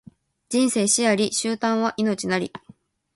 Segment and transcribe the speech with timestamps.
[0.49, 2.51] 人生死あり、終端は命なり